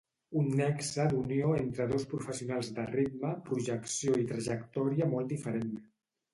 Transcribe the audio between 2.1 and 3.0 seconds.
professionals de